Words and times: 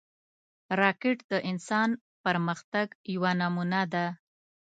راکټ 0.79 1.17
د 1.31 1.33
انسان 1.49 1.89
پرمختګ 2.23 2.87
یوه 3.13 3.31
نمونه 3.39 3.81
ده 3.93 4.05